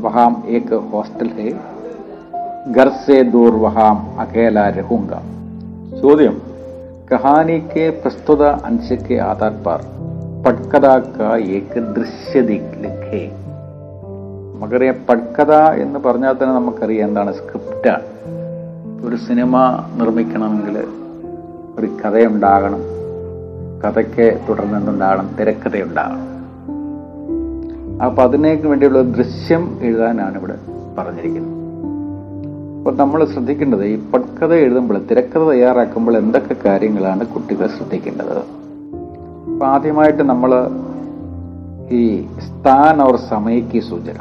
वहां 0.00 0.28
एक 0.50 0.72
हॉस्टल 0.92 1.28
है 1.38 1.50
घर 2.72 2.88
से 3.00 3.22
दूर 3.30 3.54
वहां 3.64 3.90
अकेला 4.18 4.68
रहूंगा 4.78 5.20
ചോദ്യം 6.00 6.36
कहानी 7.10 7.58
के 7.70 7.84
प्रस्तुत 8.02 8.40
अंश 8.66 8.88
के 9.06 9.16
आधार 9.22 9.54
पर 9.64 9.80
पटकथा 10.44 10.92
का 11.14 11.30
एक 11.56 11.72
दृश्य 11.94 12.42
दिख- 12.42 12.76
लिखे 12.82 13.22
നമുക്കറിയാം 14.54 14.96
പട്കഥ 15.08 15.52
എന്ന് 15.80 15.98
പറഞ്ഞാൽ 15.98 16.32
തന്നെ 16.32 16.54
നമുക്കറിയാം 16.54 17.08
എന്താണ് 17.08 17.32
സ്ക്രിപ്റ്റാണ് 17.32 18.06
ഒരു 19.01 19.15
സിനിമ 19.15 19.57
നിർമ്മിക്കണമെങ്കിൽ 19.97 20.77
ഒരു 21.79 21.85
കഥയുണ്ടാകണം. 21.85 22.79
കഥയ്ക്ക് 23.85 24.39
തുടർന്ന് 24.49 24.77
എന്തുണ്ടാകണം? 24.77 25.29
തിരക്കഥയുണ്ടാകണം. 25.39 26.35
അപ്പൊ 28.03 28.23
അതിനേക്ക് 28.23 28.67
വേണ്ടിയുള്ള 28.67 29.01
ദൃശ്യം 29.01 29.79
എഴുതാനാണ് 29.81 30.37
ഇവിടെ 30.37 30.55
പറഞ്ഞിരിക്കുന്നത്. 30.97 31.55
അപ്പൊ 32.77 33.03
നമ്മൾ 33.03 33.25
ശ്രദ്ധിക്കേണ്ടത് 33.25 33.85
ഈ 33.85 33.99
പട്കഥ 34.11 34.53
എഴുതുമ്പോൾ 34.53 34.97
തിരക്കഥ 35.11 35.39
തയ്യാറാക്കുമ്പോൾ 35.39 36.17
എന്തൊക്കെ 36.17 36.55
കാര്യങ്ങളാണ് 36.65 37.25
കുട്ടികൾ 37.25 37.67
ശ്രദ്ധിക്കേണ്ടത്? 37.67 38.37
അപ്പൊ 39.51 39.65
ആദ്യമായിട്ട് 39.65 40.23
നമ്മൾ 40.23 40.69
ഈ 41.89 42.21
സ്ഥാൻ 42.21 43.01
ഓർ 43.01 43.15
സമയക്ക് 43.15 43.79
സൂചന. 43.79 44.15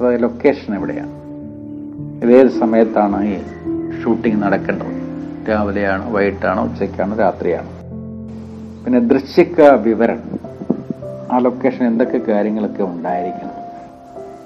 അതായത് 0.00 0.22
ലൊക്കേഷൻ 0.22 0.74
എവിടെയാണ്? 0.74 1.24
ഏത് 2.30 2.48
സമയത്താണ് 2.48 3.24
ഈ 3.24 3.38
ഷൂട്ടിംഗ് 4.02 4.42
നടക്കേണ്ടത്. 4.42 5.04
രാവിലെയാണോ 5.50 6.10
വൈകിട്ടാണോ 6.10 6.64
ഉച്ചയ്ക്കാണോ 6.64 7.16
രാത്രിയാണോ? 7.16 7.68
പിന്നെ 8.84 8.98
ദൃശ്യക്ക 8.98 9.60
വിവരണം. 9.60 10.44
ആ 11.32 11.38
ലൊക്കേഷൻ 11.38 11.86
എന്തൊക്കെ 11.86 12.18
കാര്യങ്ങളൊക്കെ 12.18 12.82
ഉണ്ടായിരിക്കണം? 12.82 13.64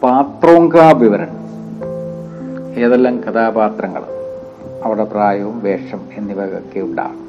പാത്രോങ്ക 0.03 0.77
വിവരണം. 0.77 1.39
ഏതെല്ലാം 2.77 3.21
കഥാപാത്രങ്ങൾ? 3.21 4.03
അവിടെ 4.85 5.05
പ്രായവും 5.05 5.63
വേഷം 5.63 6.01
എന്നിവയൊക്കെ 6.13 6.81
ഉണ്ടാകും. 6.81 7.29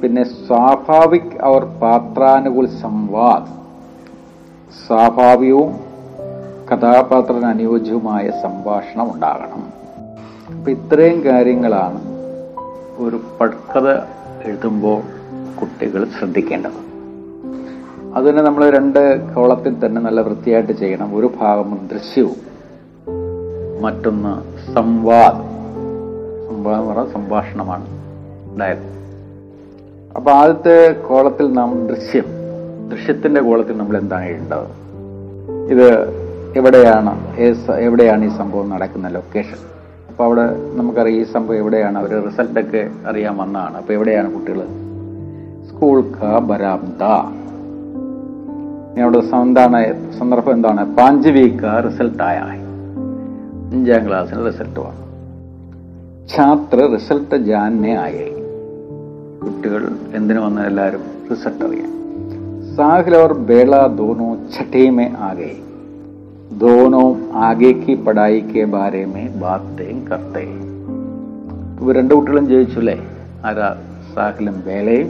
പിന്നെ 0.00 0.24
സ്വാഭാവിക് 0.24 1.42
അവർ 1.42 1.64
പാത്രാനുകൂൽ 1.64 2.66
സംവാദ്. 2.66 3.62
സ്വാഭാവികവും 4.86 5.72
കഥാപാത്രത്തിന് 6.72 7.46
അനുയോജ്യവുമായ 7.46 8.30
സംഭാഷണം 8.42 9.14
ഉണ്ടാകണം. 9.14 9.81
അപ്പൊ 10.48 10.70
ഇത്രയും 10.70 11.24
കാര്യങ്ങളാണ് 11.24 12.00
ഒരു 12.98 13.20
പഴക്കഥ 13.40 13.88
എഴുതുമ്പോൾ 14.44 15.00
കുട്ടികൾ 15.60 16.06
ശ്രദ്ധിക്കേണ്ടത്. 16.18 16.92
അതിന് 18.14 18.38
നമ്മൾ 18.38 18.70
രണ്ട് 18.70 19.34
കോളത്തിൽ 19.34 19.86
തന്നെ 19.86 20.02
നല്ല 20.02 20.20
വൃത്തിയായിട്ട് 20.20 20.72
ചെയ്യണം. 20.72 21.16
ഒരു 21.16 21.30
ഭാഗം 21.40 21.88
ദൃശ്യവും 21.92 22.36
മറ്റൊന്ന് 23.82 24.42
സംവാദം. 24.72 25.42
സംവാദം 26.48 26.82
എന്ന് 26.82 26.94
പറഞ്ഞാൽ 26.94 27.14
സംഭാഷണമാണ് 27.14 27.86
ഉണ്ടായത്. 28.52 28.92
അപ്പൊ 30.16 30.30
ആദ്യത്തെ 30.30 30.92
കോളത്തിൽ 30.92 31.52
നാം 31.52 31.86
ദൃശ്യം 31.86 32.24
ദൃശ്യത്തിന്റെ 32.90 33.40
കോളത്തിൽ 33.40 33.76
നമ്മൾ 33.76 33.98
എന്താണ് 33.98 34.24
എഴുതേണ്ടത്? 34.24 34.66
ഇത് 35.70 36.08
എവിടെയാണ് 36.56 37.36
എവിടെയാണ് 37.72 38.24
ഈ 38.24 38.28
സംഭവം 38.28 38.70
നടക്കുന്ന 38.70 39.08
ലൊക്കേഷൻ. 39.08 39.71
അപ്പോൾ 40.12 40.24
അവിടെ 40.24 40.72
നമുക്കറിയാം 40.74 41.20
ഈ 41.20 41.24
സംഭവം 41.24 41.56
എവിടെയാണ്? 41.56 41.98
അവരുടെ 41.98 42.24
റിസൾട്ടൊക്കെ 42.24 42.90
അറിയാൻ 43.06 43.36
വന്നതാണ്. 43.36 43.76
അപ്പോൾ 43.76 43.92
എവിടെയാണ് 43.92 44.32
കുട്ടികൾ? 44.32 44.62
സ്കൂൾ 45.70 46.00
കാ 46.00 46.38
ബരാബ്ദ 46.38 47.02
അവിടെ 49.02 49.18
എന്താണ്? 49.18 50.12
സന്ദർഭം 50.18 50.52
എന്താണ്? 50.52 50.96
പാഞ്ചവി 50.96 51.48
ക 51.48 51.80
റിസൾട്ടായ 51.80 52.38
അഞ്ചാം 53.72 54.08
ക്ലാസ്സിന് 54.08 54.46
റിസൾട്ട് 54.46 54.80
വന്നു. 54.80 55.02
ഛാത്ര 56.28 56.92
റിസൾട്ട് 56.94 57.34
ജാന്നെ 57.34 57.94
ആയി. 57.94 58.30
കുട്ടികൾ 59.44 59.88
എന്തിനു 60.14 60.40
വന്ന 60.40 60.66
എല്ലാവരും? 60.66 61.00
റിസൾട്ട് 61.30 61.64
അറിയാം 61.64 61.92
സാഹിൽ 62.76 63.32
ബേള 63.32 63.86
ദോനോ 63.86 64.36
ഛട്ടേമേ 64.58 65.10
ആകെ. 65.18 65.56
दोनों 66.59 67.05
आगे 67.39 67.73
की 67.73 67.95
पढ़ाई 67.97 68.41
के 68.41 68.65
बारे 68.65 69.05
में 69.05 69.25
बातें 69.39 69.91
करते 70.05 70.43
ഇവർ 71.81 71.95
രണ്ടു 71.95 72.13
കുട്ടികളും 72.13 72.45
ജയിച്ചു 72.47 72.77
അല്ലേ 72.79 72.95
ആരാ 73.45 73.67
സാഹിലും 74.13 74.55
ബേളയും 74.67 75.09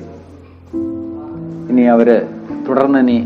ഇനി 1.70 1.82
അവര് 1.82 2.18
തുടർന്ന് 2.68 3.00
ഇനി 3.00 3.18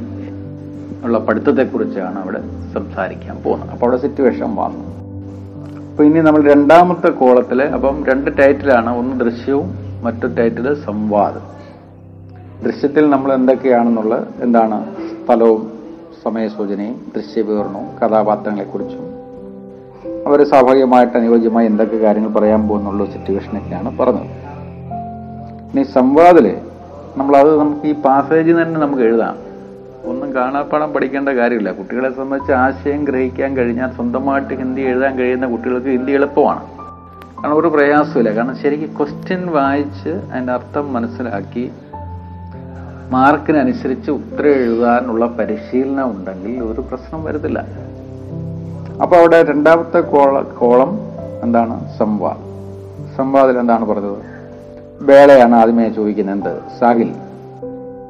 ഉള്ള 1.03 1.17
പഠിത്തത്തെക്കുറിച്ചാണ് 1.19 2.19
അവിടെ 2.19 2.41
സംസാരിക്കാൻ 2.73 3.35
പോകുന്നത് 3.43 3.69
അപ്പോൾ 3.69 3.85
അവിടെ 3.85 4.01
സിറ്റുവേഷൻ 4.01 4.49
വന്നു 4.55 4.85
അപ്പൊ 5.89 6.03
ഇനി 6.03 6.19
നമ്മൾ 6.19 6.43
രണ്ടാമത്തെ 6.43 7.09
കോളത്തില് 7.21 7.63
അപ്പം 7.69 8.05
രണ്ട് 8.05 8.29
ടൈറ്റിലാണ് 8.39 8.89
ഒന്ന് 8.97 9.19
ദൃശ്യവും 9.19 9.67
മറ്റു 10.03 10.27
ടൈറ്റില് 10.37 10.73
സംവാദം 10.85 11.47
ദൃശ്യത്തിൽ 12.63 13.09
നമ്മൾ 13.09 13.33
എന്തൊക്കെയാണെന്നുള്ള 13.33 14.15
എന്താണ് 14.41 14.77
സ്ഥലവും 15.25 15.61
സമയസൂചനയും 16.26 17.12
ദൃശ്യവിവരണവും 17.16 17.98
കഥാപാത്രങ്ങളെക്കുറിച്ചും. 17.98 19.00
അവർ 20.26 20.48
സ്വാഭാവികമായിട്ട് 20.48 21.16
അനുയോജ്യമായി 21.16 21.66
എന്തൊക്കെ 21.66 21.96
കാര്യങ്ങൾ 21.96 22.30
പറയാൻ 22.30 22.68
പോകുന്നുള്ള 22.68 23.04
സിറ്റുവേഷനൊക്കെയാണ് 23.04 23.98
പറഞ്ഞത്. 23.98 24.30
ഇനി 25.74 25.82
സംവാദിൽ 25.82 26.56
നമ്മളത് 27.16 27.60
നമുക്ക് 27.60 27.86
ഈ 27.86 27.94
പാസേജിൽ 27.94 28.62
തന്നെ 28.62 28.80
നമുക്ക് 28.80 29.02
എഴുതാം. 29.02 29.36
ഒന്നും 30.04 30.34
കാണാപ്പാടം 30.34 30.92
പഠിക്കേണ്ട 30.92 31.28
കാര്യമില്ല. 31.28 31.72
കുട്ടികളെ 31.72 32.10
സംബന്ധിച്ച് 32.10 32.52
ആശയം 32.52 33.04
ഗ്രഹിക്കാൻ 33.04 33.56
കഴിഞ്ഞാൽ 33.56 33.90
സ്വന്തമായിട്ട് 33.90 34.54
ഹിന്ദി 34.54 34.80
എഴുതാൻ 34.80 35.18
കഴിയുന്ന 35.18 35.46
കുട്ടികൾക്ക് 35.46 35.86
ഹിന്ദി 35.86 36.12
എളുപ്പമാണ്. 36.12 36.62
കാരണം 37.36 37.58
ഒരു 37.58 37.68
പ്രയാസമില്ല 37.68 38.36
കാരണം 38.36 38.56
ശരിക്കും 38.56 38.96
ക്വസ്റ്റ്യൻ 38.98 39.46
വായിച്ച് 39.46 40.08
അതിന്റെ 40.08 40.52
അർത്ഥം 40.52 40.92
മനസ്സിലാക്കി 40.92 41.70
മാർക്കിനനുസരിച്ച് 43.10 44.10
ഉത്തരം 44.10 44.50
എഴുതാനുള്ള 44.50 45.26
പരിശീലനം 45.26 46.10
ഉണ്ടെങ്കിൽ 46.10 46.60
ഒരു 46.60 46.80
പ്രശ്നം 46.80 47.24
വരത്തില്ല. 47.24 47.64
അപ്പോൾ 49.02 49.16
അവിടെ 49.16 49.42
രണ്ടാമത്തെ 49.42 50.00
കോള 50.00 50.42
കോളം 50.42 50.98
എന്താണ്? 51.42 51.98
സംവാദ് 51.98 52.36
സംവാദിൽ 53.16 53.58
എന്താണ് 53.58 53.84
പറഞ്ഞത്? 53.84 54.18
വേളയാണ് 55.00 55.54
ആദ്യമേ 55.54 55.88
ചോദിക്കുന്നത്. 55.88 56.36
എന്ത് 56.36 56.60
സാഹിൽ 56.80 57.14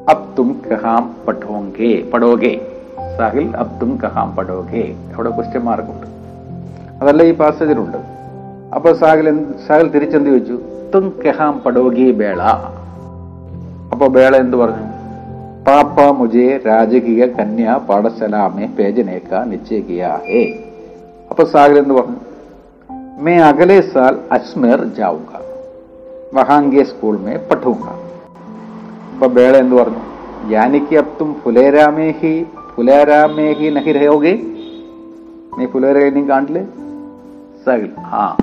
അബ് 0.09 0.39
തും 0.39 0.63
കഹാം 0.73 1.15
പഠോങ്കേ 1.29 2.11
പഠോകെ. 2.15 2.83
സാഹിൽ 3.19 3.57
അബ് 3.57 3.81
തും 3.81 3.99
കഹാം 4.05 4.37
പഠോകെ. 4.37 4.95
അവിടെ 5.15 5.31
ക്വസ്റ്റ്യൻ 5.31 5.65
മാർക്കുണ്ട് 5.65 6.07
അതല്ല 7.05 7.23
ഈ 7.23 7.35
പാസേജിലുണ്ട് 7.35 7.97
അപ്പോൾ 8.75 8.95
സാഹിൽ 8.97 9.45
സാഹിൽ 9.67 9.89
തിരിച്ചെന്ത് 9.89 10.31
ചോദിച്ചു? 10.31 10.61
തും 10.95 11.15
കഹാം 11.27 11.61
പഠോകി 11.67 12.11
ബേള 12.11 12.43
അപ്പൊ 13.93 14.09
ബേള 14.09 14.37
എന്ത് 14.37 14.57
പറഞ്ഞു? 14.57 14.85
പാപ്പ 15.65 16.01
മുജെ 16.11 16.61
രാജകീയ 16.67 17.27
കന്യാ 17.27 17.77
പാഠശാലാമെ 17.77 18.67
പേജനേക്ക 18.79 19.35
നിശ്ചയിക്കുക 19.45 20.21
ഹേ. 20.27 20.43
അപ്പൊ 21.31 21.45
സാഗർ 21.45 21.79
എന്ന് 21.79 21.95
പറഞ്ഞു? 21.95 22.19
മേ 23.19 23.37
അഗലെ 23.39 23.81
സാൽ 23.81 24.19
അജ്മേർ 24.33 24.85
ജാവുക. 24.99 25.33
വഹാംഗെ 26.35 26.85
സ്കൂൾ 26.85 27.19
മേ 27.19 27.37
പഠൂങ്ക 27.37 27.87
അപ്പൊ 29.13 29.27
ബേള 29.29 29.57
എന്ത് 29.57 29.75
പറഞ്ഞു? 29.75 30.03
യാനിക്ക് 30.49 30.97
അബ് 30.97 31.21
തും 31.21 31.35
ഫുലേരാമേ 31.45 32.11
ഹി 32.21 32.47
ഫുലേരാമേ 32.77 33.53
ഹി 33.53 33.71
നഹി 33.71 33.93
രഹോगे 33.93 34.35
നീ 35.59 35.67
ഫുലേര 35.67 36.15
നീ 36.15 36.23
കാണില്ലേ? 36.29 36.63
സാഹിൽ 37.67 37.91
ആ. 38.13 38.37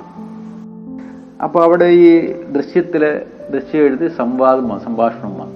അപ്പൊ 1.42 1.64
അവിടെ 1.64 1.84
ഈ 1.84 2.32
ദൃശ്യത്തിലെ 2.32 3.22
ദൃശ്യം 3.54 3.82
എഴുതി 3.82 4.08
സംവാദം 4.08 4.80
സംഭാഷണമാണ് 4.80 5.52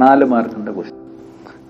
നാല് 0.00 0.24
മാർക്കിന്റെ 0.24 0.72
ക്വസ്റ്റ്യൻ 0.72 1.04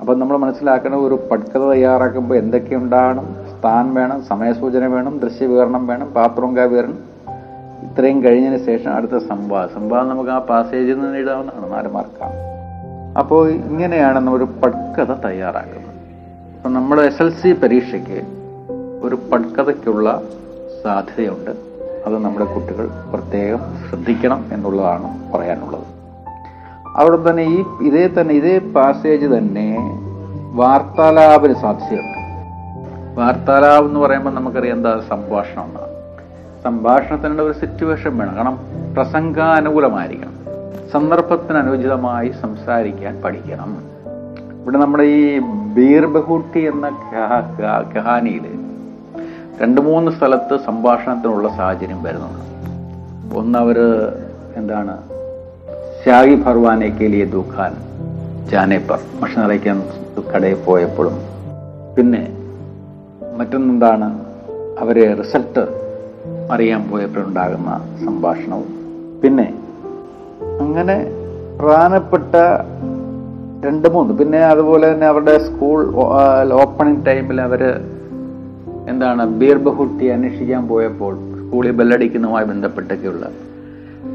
അപ്പൊ 0.01 0.15
നമ്മൾ 0.15 0.37
മനസ്സിലാക്കണം 0.37 1.07
ഒരു 1.07 1.29
പഠിക്കത 1.31 1.69
തയ്യാറാക്കുമ്പോൾ 1.69 2.35
എന്തൊക്കെ 2.35 2.75
ഉണ്ടാകണം 2.75 3.37
സ്ഥാൻ 3.59 3.95
വേണം 3.95 4.23
സമയസൂചന 4.23 4.87
വേണം 4.87 5.19
ദൃശ്യവിവരണം 5.19 5.87
വേണം 5.87 6.13
പാത്രം 6.13 6.55
വിവരണം 6.55 6.99
ഇത്രയും 7.83 8.25
കഴിഞ്ഞതിന് 8.25 8.67
ശേഷം 8.67 8.93
അടുത്ത 8.93 9.25
സംവാദം. 9.27 9.75
സംവാദം 9.75 10.09
നമുക്ക് 10.09 10.31
ആ 10.31 10.39
പാസേജിൽ 10.39 10.99
നിന്ന് 10.99 11.17
എഴുതാവുന്നതാണ് 11.17 11.73
നാല് 11.73 11.89
മാർക്കാണ്. 11.89 12.33
അപ്പോൾ 13.19 13.51
ഇങ്ങനെയാണ് 13.51 14.17
നമ്മൾ 14.17 14.37
ഒരു 14.37 14.45
പട്കഥ 14.45 15.13
തയ്യാറാക്കുന്നത്. 15.13 15.95
അപ്പം 16.57 16.75
നമ്മുടെ 16.75 17.03
എസ് 17.03 17.23
എൽ 17.23 17.31
സി 17.31 17.53
പരീക്ഷയ്ക്ക് 17.53 18.23
ഒരു 19.03 19.19
പഡ്കഥയ്ക്കുള്ള 19.33 20.23
സാധ്യതയുണ്ട്. 20.85 21.74
അത് 22.07 22.19
നമ്മുടെ 22.19 22.55
കുട്ടികൾ 22.55 22.91
പ്രത്യേകം 23.15 23.59
ശ്രദ്ധിക്കണം 23.89 24.45
എന്നുള്ളതാണ് 24.53 25.33
പറയാനുള്ളത്. 25.33 25.85
അവിടെ 26.97 27.31
തന്നെ 27.31 27.43
ഈ 27.43 27.65
ഇതേ 27.83 28.21
തന്നെ 28.21 28.35
ഇതേ 28.35 28.59
പാസേജ് 28.59 29.27
തന്നെ 29.27 29.77
വാർത്താലാപിന് 30.53 31.55
സാധ്യതയുണ്ട്. 31.55 32.15
വാർത്താലാപം 33.21 33.87
എന്ന് 33.87 34.01
പറയുമ്പോൾ 34.01 34.31
നമുക്കറിയാം 34.31 34.77
എന്താ 34.77 35.03
സംഭാഷണം 35.09 35.65
എന്നാണ്. 35.65 35.95
സംഭാഷണത്തിനുള്ള 36.65 37.43
ഒരു 37.43 37.53
സിറ്റുവേഷൻ 37.53 38.19
വേണം. 38.19 38.37
കാരണം 38.37 38.59
പ്രസംഗാനുകൂലമായിരിക്കണം. 38.95 40.35
സന്ദർഭത്തിന് 40.93 41.59
അനുചിതമായി 41.59 42.33
സംസാരിക്കാൻ 42.43 43.23
പഠിക്കണം. 43.23 43.77
ഇവിടെ 44.63 44.79
നമ്മുടെ 44.79 45.03
ഈ 45.03 45.39
ബീർബഹുട്ടി 45.75 46.61
എന്ന 46.61 46.89
കഹാനിയിൽ 47.97 48.54
രണ്ട് 49.63 49.81
മൂന്ന് 49.81 50.13
സ്ഥലത്ത് 50.13 50.59
സംഭാഷണത്തിനുള്ള 50.67 51.49
സാഹചര്യം 51.49 52.03
വരുന്നുണ്ട്. 52.03 52.45
ഒന്ന് 53.37 53.59
അവർ 53.59 53.79
എന്താണ്? 54.57 54.99
ഷാഹി 56.05 56.35
ഭർവാനെ 56.35 56.87
കേലിയ 56.87 57.25
ദുഖാൻ 57.25 57.77
ജാനേപ്പർ 58.51 58.99
ഭക്ഷണം 59.23 59.45
അറിയിക്കാൻ 59.45 59.83
കടയിൽ 60.35 60.57
പോയപ്പോഴും. 60.65 61.19
പിന്നെ 61.97 62.37
മറ്റൊന്നെന്താണ്? 63.37 64.25
അവരെ 64.81 65.15
റിസൾട്ട് 65.15 65.65
അറിയാൻ 66.53 66.91
പോയപ്പോഴുണ്ടാകുന്ന 66.91 67.89
സംഭാഷണവും. 68.05 68.69
പിന്നെ 69.25 69.55
അങ്ങനെ 70.61 71.07
പ്രധാനപ്പെട്ട 71.61 72.35
രണ്ട് 73.67 73.89
മൂന്ന്. 73.89 74.15
പിന്നെ 74.15 74.39
അതുപോലെ 74.39 74.93
തന്നെ 74.93 75.07
അവരുടെ 75.07 75.39
സ്കൂൾ 75.39 75.95
ഓപ്പണിംഗ് 76.53 77.07
ടൈമിൽ 77.07 77.41
അവർ 77.41 77.61
എന്താണ് 78.89 79.27
ബീർബഹുട്ടി 79.27 80.07
അന്വേഷിക്കാൻ 80.07 80.69
പോയപ്പോൾ 80.69 81.15
സ്കൂളിൽ 81.15 81.71
ബെല്ലടിക്കുന്നതുമായി 81.71 82.45
ബന്ധപ്പെട്ടൊക്കെയുള്ള. 82.45 83.27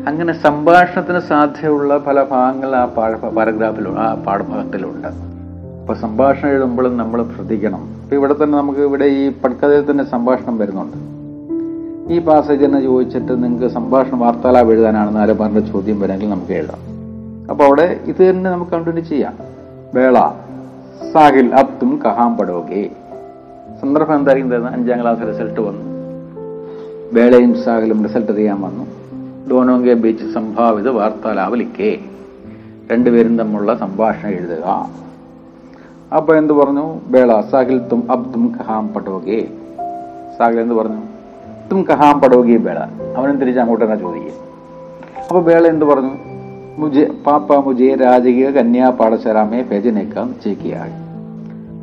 അങ്ങനെ 0.07 0.33
സംഭാഷണത്തിന് 0.33 1.19
സാധ്യതയുള്ള 1.19 1.97
പല 1.97 2.23
ഭാഗങ്ങൾ 2.23 2.75
ആ 2.75 2.85
പാഠ 2.85 3.11
പാരഗ്രാഫിലുണ്ട് 3.11 3.99
ആ 3.99 4.13
പാഠഭാഗത്തിലുണ്ട്. 4.13 5.07
അപ്പൊ 5.07 5.93
സംഭാഷണം 5.93 6.49
എഴുതുമ്പോഴും 6.49 6.97
നമ്മൾ 6.97 7.23
ശ്രദ്ധിക്കണം. 7.23 7.81
ഇപ്പൊ 8.03 8.15
ഇവിടെ 8.15 8.35
തന്നെ 8.43 8.57
നമുക്ക് 8.57 8.79
ഇവിടെ 8.79 9.05
ഈ 9.05 9.31
പട്കഥയിൽ 9.31 9.91
തന്നെ 9.91 10.03
സംഭാഷണം 10.03 10.57
വരുന്നുണ്ട്. 10.57 10.97
ഈ 12.13 12.19
പാസേജ് 12.19 12.65
തന്നെ 12.65 12.81
ചോദിച്ചിട്ട് 12.81 13.43
നിങ്ങൾക്ക് 13.43 13.67
സംഭാഷണം 13.67 14.19
വാർത്താലാപ് 14.19 14.71
എഴുതാനാണെന്ന് 14.71 15.33
പറഞ്ഞ 15.33 15.59
ചോദ്യം 15.59 15.99
വരെങ്കിൽ 15.99 16.29
നമുക്ക് 16.29 16.51
എഴുതാം. 16.51 16.79
അപ്പൊ 17.49 17.65
അവിടെ 17.65 17.99
ഇത് 18.05 18.29
തന്നെ 18.29 18.51
നമുക്ക് 18.51 18.71
കണ്ടിന്യൂ 18.71 19.03
ചെയ്യാം. 19.03 19.33
വേള 19.95 20.31
സാഹിൽ 21.13 21.55
അബ്തും 21.55 22.01
കഹാം 22.05 22.37
പടോകെ 22.37 22.91
സന്ദർഭം 23.81 24.15
എന്തായിരിക്കും 24.15 24.67
അഞ്ചാം 24.67 25.01
ക്ലാസ് 25.01 25.19
റിസൾട്ട് 25.19 25.61
വന്നു. 25.61 25.83
വേളയും 27.13 27.63
സാഹലും 27.63 28.07
റിസൾട്ട് 28.07 28.31
അറിയാൻ 28.31 28.61
വന്നു. 28.61 28.85
ഡോനോങ്കെ 29.49 29.93
ബീച്ച് 29.93 30.33
സംഭാവിത 30.33 30.89
വാർത്താലാവലിക്കേ. 30.89 31.99
രണ്ടുപേരും 32.91 33.37
തമ്മിലുള്ള 33.37 33.75
സംഭാഷണം 33.75 34.29
എഴുതുക. 34.29 34.89
അപ്പോൾ 36.15 36.37
എന്ത് 36.37 36.53
പറഞ്ഞു? 36.53 36.99
ബേള 37.07 37.41
സാഹിൽ 37.41 37.77
തും 37.77 38.11
അബ് 38.11 38.33
തും 38.33 38.55
കഹാം 38.59 38.87
പടോകെ 38.87 39.47
സാഹിൽ 40.39 40.59
എന്ത് 40.59 40.75
പറഞ്ഞു? 40.75 41.01
തും 41.71 41.83
കഹാം 41.83 42.19
പടോകെ 42.19 42.57
ബേള 42.57 42.79
അവനും 43.17 43.39
തിരിച്ച് 43.39 43.59
അങ്ങോട്ട് 43.59 43.85
തന്നെ 43.85 43.97
ചോദിക്കുക 43.97 44.31
അപ്പോൾ 45.21 45.43
ബേള 45.43 45.67
എന്ത് 45.67 45.85
പറഞ്ഞു? 45.85 46.15
മുജെ 46.77 47.11
പാപ്പ 47.27 47.55
മുജെ 47.55 47.95
രാജകീയ 47.95 48.49
കന്യാ 48.49 48.89
പാഠശാലാമേ 48.89 49.61
ഭേജനേക്കാൻ 49.61 50.27
നിശ്ചയിക്കുകയായി. 50.27 51.08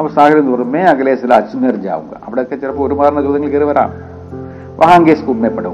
അപ്പൊ 0.00 0.08
സാഹിൽ 0.08 0.36
എന്ന് 0.36 0.52
പറഞ്ഞു 0.52 0.66
മേ 0.66 0.82
അഖിലേശിൽ 0.82 1.34
അജ്മീർ 1.34 1.76
ജാവുക. 1.76 2.20
അവിടെയൊക്കെ 2.24 2.56
ചിലപ്പോൾ 2.56 2.88
ഒരുമാറിന 2.88 3.20
ചോദ്യങ്ങൾ 3.20 3.48
കയറി 3.48 3.64
വരാം. 3.64 3.92
വഹാങ്കെ 4.76 5.14
സ്കൂൾ 5.14 5.34
മേ 5.34 5.48
പെടുക. 5.48 5.70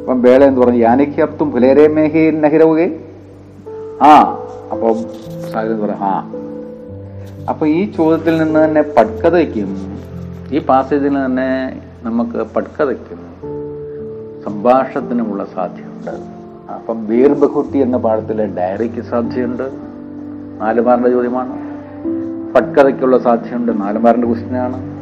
അപ്പം 0.00 0.22
വേള 0.22 0.44
എന്ന് 0.44 0.60
പറഞ്ഞു 0.60 0.78
യാനിക്ക് 0.78 1.22
അപ്തും 1.22 1.50
പുലേരെ 1.50 1.88
മേഹി 1.88 2.30
നഹിരവുകെ. 2.30 3.00
ആ 4.02 4.38
അപ്പം 4.72 4.94
സാഹിൽ 5.52 5.68
എന്ന് 5.70 5.82
പറഞ്ഞു 5.82 5.96
ആ. 6.00 6.32
അപ്പൊ 7.48 7.66
ഈ 7.66 7.92
ചോദ്യത്തിൽ 7.92 8.38
നിന്ന് 8.38 8.64
തന്നെ 8.64 8.82
പട്കതയ്ക്കും 8.82 9.98
ഈ 10.52 10.58
പാസേജിൽ 10.58 11.24
തന്നെ 11.24 11.80
നമുക്ക് 12.02 12.46
പട്കതയ്ക്കും 12.56 13.18
സംഭാഷണത്തിനുമുള്ള 14.44 15.46
സാധ്യതയുണ്ട്. 15.54 16.10
അപ്പം 16.72 17.06
വീർബഹുട്ടി 17.06 17.78
എന്ന 17.78 17.96
പാഠത്തിലെ 17.96 18.46
ഡയറിക്ക് 18.46 19.02
സാധ്യതയുണ്ട്. 19.02 19.70
നാലുമാരുടെ 20.60 21.10
ചോദ്യമാണ്. 21.10 21.61
പട്കഥയ്ക്കുള്ള 22.54 23.18
സാധ്യതയുണ്ട്. 23.18 23.80
നാലുമാറിന്റെ 23.80 24.26
ക്വസ്റ്റിനാണ് 24.26 24.92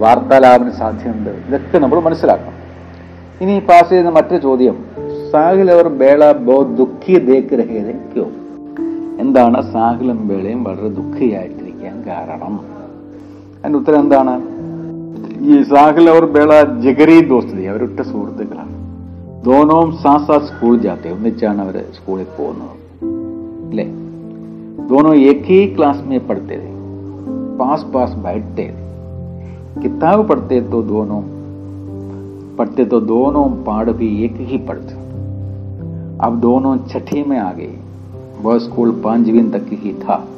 വാർത്താലാപിന് 0.00 0.70
സാധ്യതയുണ്ട്. 0.70 1.30
ഇതൊക്കെ 1.30 1.78
നമ്മൾ 1.78 2.00
മനസ്സിലാക്കണം. 2.00 2.60
ഇനി 3.40 3.58
പാസ് 3.58 3.88
ചെയ്യുന്ന 3.88 4.10
മറ്റൊരു 4.10 4.42
ചോദ്യം. 4.42 4.84
സാഹിൽ 5.32 5.70
അവർ 5.70 5.88
ബേള 5.88 6.32
ബോ 6.32 6.62
ദുഃഖി 6.62 7.18
ദേക്ക് 7.18 7.54
എന്താണ് 9.20 9.72
സാഹിലും 9.72 10.28
ബേളയും 10.28 10.64
വളരെ 10.64 10.88
ദുഃഖിയായിട്ടിരിക്കാൻ 10.88 12.04
കാരണം? 12.06 12.60
അതിന്റെ 13.58 13.78
ഉത്തരം 13.78 14.00
എന്താണ്? 14.00 14.40
ഈ 15.40 15.62
സാഹിൽ 15.62 16.10
അവർ 16.10 16.24
ബേള 16.24 16.62
ജഗരി 16.80 17.20
ദോസ്തി 17.20 17.62
അവരൊറ്റ 17.62 18.02
സുഹൃത്തുക്കളാണ്. 18.02 18.80
ദോനവും 19.44 19.92
സാസാ 19.92 20.38
സ്കൂൾ 20.38 20.76
ജാത്തെ. 20.78 21.10
ഒന്നിച്ചാണ് 21.10 21.60
അവർ 21.62 21.84
സ്കൂളിൽ 21.96 22.26
പോകുന്നത്. 22.38 22.70
അല്ലേ? 23.70 23.99
दोनों 24.88 25.14
एक 25.14 25.42
ही 25.44 25.66
क्लास 25.66 26.02
में 26.06 26.26
पढ़ते 26.26 26.54
थे। 26.54 26.80
पास 27.58 27.86
पास 27.94 28.12
बैठते 28.12 28.62
थे। 28.62 28.90
किताब 29.82 30.28
पढ़ते 30.28 30.60
तो 30.60 30.82
दोनों, 30.82 31.22
पढ़ते 32.56 32.84
तो 32.84 33.00
दोनों 33.00 33.44
पाठ 33.44 33.88
भी 33.88 34.24
एक 34.24 34.34
ही 34.36 34.58
पढ़ते। 34.58 34.94
अब 36.26 36.38
दोनों 36.40 36.78
छठी 36.78 37.22
में 37.22 37.38
आ 37.38 37.52
गए। 37.52 37.76
वह 38.42 38.58
स्कूल 38.58 39.00
पांचवीं 39.04 39.50
तक 39.50 39.66
ही 39.70 39.92
था। 39.92 40.28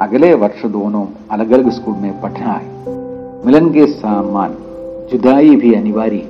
अगले 0.00 0.34
वर्ष 0.34 0.66
दोनों 0.66 1.06
अलग 1.30 1.50
अलग 1.50 1.70
स्कूल 1.70 1.94
में 1.94 2.20
पढ़ने 2.20 2.44
आए। 2.44 2.66
मिलन 3.46 3.72
के 3.72 3.86
सामान, 3.86 4.54
जुदाई 5.12 5.56
भी 5.56 5.74
अनिवार्य 5.74 6.28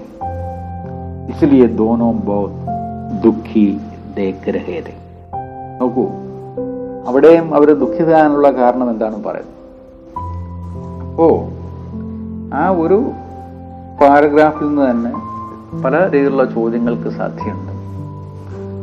इसलिए 1.30 1.68
दोनों 1.68 2.18
बहुत 2.18 2.50
दुखी 3.22 3.80
देख 4.16 4.48
रहे 4.48 4.80
थे। 4.80 5.02
അവിടെയും 7.08 7.54
അവർ 7.54 7.68
ദുഃഖിതാനുള്ള 7.82 8.50
കാരണം 8.50 8.90
എന്താണ് 8.90 9.24
പറയുന്നത് 9.24 9.58
ഓ 11.20 11.26
ആ 12.54 12.70
ഒരു 12.82 12.98
പാരഗ്രാഫിൽ 14.00 14.66
നിന്ന് 14.66 14.90
തന്നെ 14.90 15.12
പല 15.84 15.94
രീതിയിലുള്ള 16.12 16.44
ചോദ്യങ്ങൾക്ക് 16.54 17.08
സാധ്യതയുണ്ട്. 17.18 17.72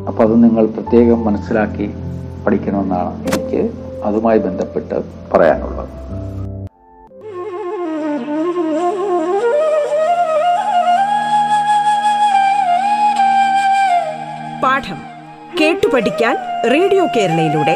അപ്പൊ 0.10 0.24
അത് 0.24 0.44
നിങ്ങൾ 0.44 0.66
പ്രത്യേകം 0.66 1.26
മനസ്സിലാക്കി 1.26 1.88
പഠിക്കണമെന്നാണ് 2.46 3.14
എനിക്ക് 3.30 3.62
അതുമായി 4.04 4.40
ബന്ധപ്പെട്ട് 4.40 4.98
പറയാനുള്ളത്. 5.34 5.94
പാഠം 14.64 15.00
കേട്ടു 15.60 15.88
പഠിക്കാൻ 15.94 16.36
റേഡിയോ 16.74 17.06
കേരളയിലൂടെ. 17.18 17.76